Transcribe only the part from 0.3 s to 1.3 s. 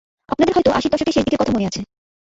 আপনাদের হয়তো আশির দশকের শেষ